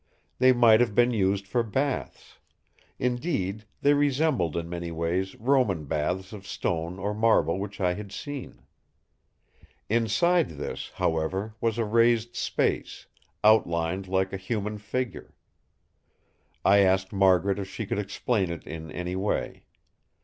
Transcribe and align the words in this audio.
They 0.39 0.51
might 0.51 0.79
have 0.79 0.95
been 0.95 1.11
used 1.11 1.45
for 1.45 1.61
baths; 1.61 2.39
indeed, 2.97 3.65
they 3.83 3.93
resembled 3.93 4.57
in 4.57 4.67
many 4.67 4.89
ways 4.89 5.35
Roman 5.35 5.85
baths 5.85 6.33
of 6.33 6.47
stone 6.47 6.97
or 6.97 7.13
marble 7.13 7.59
which 7.59 7.79
I 7.79 7.93
had 7.93 8.11
seen. 8.11 8.63
Inside 9.89 10.57
this, 10.57 10.89
however, 10.95 11.53
was 11.61 11.77
a 11.77 11.85
raised 11.85 12.35
space, 12.35 13.05
outlined 13.43 14.07
like 14.07 14.33
a 14.33 14.37
human 14.37 14.79
figure. 14.79 15.35
I 16.65 16.79
asked 16.79 17.13
Margaret 17.13 17.59
if 17.59 17.69
she 17.69 17.85
could 17.85 17.99
explain 17.99 18.49
it 18.49 18.65
in 18.65 18.91
any 18.91 19.15
way. 19.15 19.65